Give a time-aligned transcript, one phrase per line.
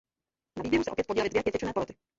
[0.57, 1.93] Na výběru se opět podílely dvě pětičlenné poroty.